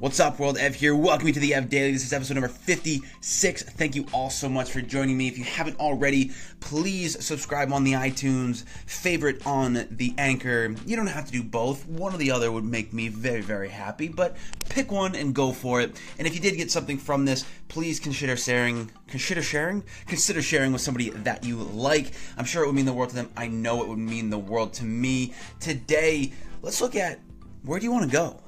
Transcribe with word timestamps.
What's 0.00 0.20
up, 0.20 0.38
world? 0.38 0.58
Ev 0.58 0.76
here. 0.76 0.94
Welcome 0.94 1.32
to 1.32 1.40
the 1.40 1.54
Ev 1.54 1.68
Daily. 1.68 1.90
This 1.90 2.04
is 2.04 2.12
episode 2.12 2.34
number 2.34 2.46
56. 2.46 3.62
Thank 3.64 3.96
you 3.96 4.06
all 4.12 4.30
so 4.30 4.48
much 4.48 4.70
for 4.70 4.80
joining 4.80 5.18
me. 5.18 5.26
If 5.26 5.36
you 5.36 5.42
haven't 5.42 5.80
already, 5.80 6.30
please 6.60 7.26
subscribe 7.26 7.72
on 7.72 7.82
the 7.82 7.94
iTunes, 7.94 8.64
favorite 8.86 9.44
on 9.44 9.88
the 9.90 10.14
Anchor. 10.16 10.72
You 10.86 10.94
don't 10.94 11.08
have 11.08 11.24
to 11.24 11.32
do 11.32 11.42
both. 11.42 11.84
One 11.88 12.14
or 12.14 12.16
the 12.16 12.30
other 12.30 12.52
would 12.52 12.62
make 12.62 12.92
me 12.92 13.08
very, 13.08 13.40
very 13.40 13.70
happy, 13.70 14.06
but 14.06 14.36
pick 14.68 14.92
one 14.92 15.16
and 15.16 15.34
go 15.34 15.50
for 15.50 15.80
it. 15.80 16.00
And 16.16 16.28
if 16.28 16.34
you 16.36 16.40
did 16.40 16.56
get 16.56 16.70
something 16.70 16.96
from 16.96 17.24
this, 17.24 17.44
please 17.66 17.98
consider 17.98 18.36
sharing, 18.36 18.92
consider 19.08 19.42
sharing, 19.42 19.82
consider 20.06 20.42
sharing 20.42 20.72
with 20.72 20.80
somebody 20.80 21.10
that 21.10 21.42
you 21.42 21.56
like. 21.56 22.12
I'm 22.36 22.44
sure 22.44 22.62
it 22.62 22.66
would 22.66 22.76
mean 22.76 22.86
the 22.86 22.92
world 22.92 23.10
to 23.10 23.16
them. 23.16 23.30
I 23.36 23.48
know 23.48 23.82
it 23.82 23.88
would 23.88 23.98
mean 23.98 24.30
the 24.30 24.38
world 24.38 24.74
to 24.74 24.84
me. 24.84 25.34
Today, 25.58 26.32
let's 26.62 26.80
look 26.80 26.94
at 26.94 27.18
where 27.64 27.80
do 27.80 27.84
you 27.84 27.90
want 27.90 28.04
to 28.04 28.16
go? 28.16 28.38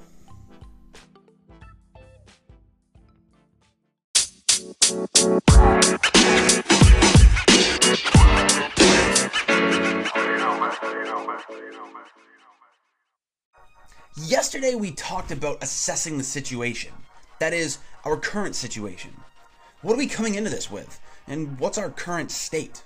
Yesterday, 14.17 14.75
we 14.75 14.91
talked 14.91 15.31
about 15.31 15.63
assessing 15.63 16.17
the 16.17 16.25
situation. 16.25 16.91
That 17.39 17.53
is, 17.53 17.77
our 18.03 18.17
current 18.17 18.53
situation. 18.55 19.11
What 19.81 19.93
are 19.93 19.97
we 19.97 20.07
coming 20.07 20.35
into 20.35 20.49
this 20.49 20.69
with? 20.69 20.99
And 21.25 21.57
what's 21.57 21.77
our 21.77 21.89
current 21.89 22.29
state? 22.29 22.83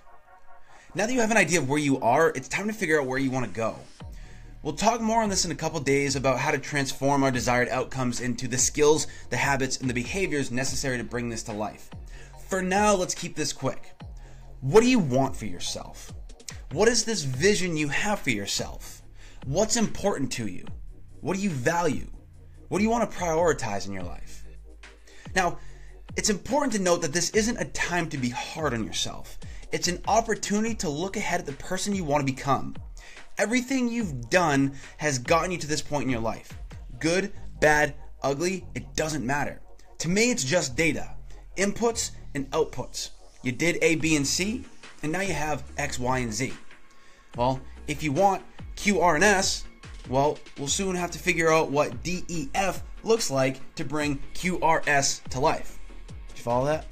Now 0.94 1.08
that 1.08 1.14
you 1.14 1.22
have 1.22 1.32
an 1.32 1.38
idea 1.38 1.58
of 1.58 1.68
where 1.68 1.80
you 1.80 2.00
are, 2.02 2.30
it's 2.36 2.48
time 2.48 2.68
to 2.68 2.74
figure 2.74 3.02
out 3.02 3.08
where 3.08 3.18
you 3.18 3.32
want 3.32 3.48
to 3.48 3.52
go. 3.52 3.78
We'll 4.66 4.74
talk 4.74 5.00
more 5.00 5.22
on 5.22 5.30
this 5.30 5.46
in 5.46 5.52
a 5.52 5.56
couple 5.56 5.80
days 5.80 6.16
about 6.16 6.40
how 6.40 6.50
to 6.50 6.58
transform 6.58 7.22
our 7.22 7.30
desired 7.30 7.70
outcomes 7.70 8.20
into 8.20 8.48
the 8.48 8.58
skills, 8.58 9.06
the 9.30 9.38
habits, 9.38 9.78
and 9.78 9.88
the 9.88 9.94
behaviors 9.94 10.50
necessary 10.50 10.98
to 10.98 11.04
bring 11.04 11.30
this 11.30 11.44
to 11.44 11.54
life. 11.54 11.92
For 12.50 12.64
now, 12.64 12.96
let's 12.96 13.14
keep 13.14 13.36
this 13.36 13.54
quick. 13.54 13.94
What 14.62 14.82
do 14.82 14.90
you 14.90 14.98
want 14.98 15.36
for 15.36 15.46
yourself? 15.46 16.12
What 16.72 16.88
is 16.88 17.06
this 17.06 17.22
vision 17.22 17.78
you 17.78 17.90
have 17.90 18.22
for 18.22 18.32
yourself? 18.32 19.04
What's 19.46 19.78
important 19.78 20.32
to 20.32 20.48
you? 20.48 20.66
What 21.22 21.38
do 21.38 21.44
you 21.44 21.52
value? 21.52 22.10
What 22.70 22.80
do 22.80 22.84
you 22.84 22.90
want 22.90 23.12
to 23.12 23.16
prioritize 23.16 23.86
in 23.86 23.94
your 23.94 24.02
life? 24.02 24.46
Now, 25.36 25.60
it's 26.18 26.32
important 26.32 26.74
to 26.74 26.82
note 26.82 27.04
that 27.04 27.14
this 27.14 27.30
isn't 27.36 27.62
a 27.62 27.66
time 27.66 28.10
to 28.10 28.18
be 28.18 28.30
hard 28.30 28.74
on 28.74 28.84
yourself. 28.84 29.38
It's 29.72 29.90
an 29.90 30.02
opportunity 30.08 30.74
to 30.74 30.90
look 30.90 31.18
ahead 31.18 31.40
at 31.40 31.46
the 31.46 31.54
person 31.54 31.94
you 31.94 32.04
want 32.04 32.26
to 32.26 32.34
become. 32.34 32.76
Everything 33.38 33.90
you've 33.90 34.30
done 34.30 34.74
has 34.98 35.20
gotten 35.20 35.52
you 35.52 35.58
to 35.58 35.68
this 35.68 35.82
point 35.82 36.06
in 36.06 36.10
your 36.10 36.22
life. 36.22 36.54
Good, 37.00 37.34
bad, 37.60 37.96
ugly, 38.24 38.66
it 38.76 38.96
doesn't 38.96 39.26
matter. 39.26 39.62
To 40.00 40.10
me, 40.10 40.32
it's 40.32 40.44
just 40.44 40.76
data, 40.76 41.16
inputs 41.58 42.12
and 42.34 42.50
outputs. 42.52 43.10
You 43.44 43.52
did 43.52 43.78
A, 43.82 43.96
B, 43.96 44.16
and 44.16 44.26
C, 44.26 44.64
and 45.04 45.12
now 45.12 45.22
you 45.22 45.34
have 45.34 45.64
X, 45.78 46.00
Y, 46.00 46.20
and 46.20 46.32
Z. 46.34 46.54
Well, 47.36 47.60
if 47.88 48.02
you 48.02 48.14
want 48.14 48.42
Q, 48.78 49.02
R, 49.02 49.16
and 49.16 49.24
S, 49.24 49.66
well, 50.10 50.38
we'll 50.58 50.68
soon 50.68 50.96
have 50.96 51.12
to 51.12 51.20
figure 51.20 51.52
out 51.52 51.70
what 51.70 52.04
DEF 52.04 52.84
looks 53.04 53.30
like 53.30 53.76
to 53.76 53.84
bring 53.84 54.20
QRS 54.34 55.24
to 55.30 55.40
life. 55.40 55.78
Did 56.30 56.38
you 56.38 56.44
follow 56.44 56.66
that? 56.66 56.86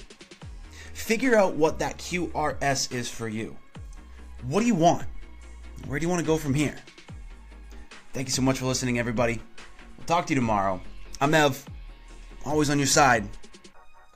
Figure 0.93 1.35
out 1.35 1.55
what 1.55 1.79
that 1.79 1.97
QRS 1.97 2.91
is 2.93 3.09
for 3.09 3.29
you. 3.29 3.55
What 4.43 4.59
do 4.59 4.65
you 4.65 4.75
want? 4.75 5.07
Where 5.93 5.99
do 5.99 6.05
you 6.05 6.09
want 6.09 6.21
to 6.21 6.25
go 6.25 6.37
from 6.37 6.55
here? 6.55 6.73
Thank 8.13 8.27
you 8.27 8.31
so 8.33 8.41
much 8.41 8.57
for 8.57 8.65
listening, 8.65 8.97
everybody. 8.97 9.39
We'll 9.95 10.07
talk 10.07 10.25
to 10.25 10.33
you 10.33 10.39
tomorrow. 10.39 10.81
I'm 11.21 11.35
Ev, 11.35 11.63
always 12.47 12.71
on 12.71 12.79
your 12.79 12.87
side. 12.87 13.25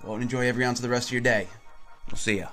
Go 0.02 0.10
out 0.10 0.14
and 0.16 0.24
enjoy 0.24 0.48
every 0.48 0.66
ounce 0.66 0.80
of 0.80 0.82
the 0.82 0.90
rest 0.90 1.10
of 1.10 1.12
your 1.12 1.22
day. 1.22 1.48
We'll 2.10 2.18
see 2.18 2.40
ya. 2.40 2.48